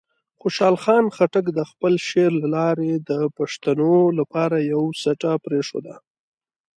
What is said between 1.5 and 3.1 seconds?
د خپل شعر له لارې